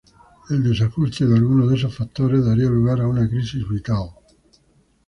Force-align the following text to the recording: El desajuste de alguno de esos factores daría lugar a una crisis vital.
El 0.49 0.63
desajuste 0.63 1.27
de 1.27 1.37
alguno 1.37 1.67
de 1.67 1.75
esos 1.75 1.95
factores 1.95 2.43
daría 2.43 2.65
lugar 2.71 3.01
a 3.01 3.07
una 3.07 3.29
crisis 3.29 3.69
vital. 3.69 4.09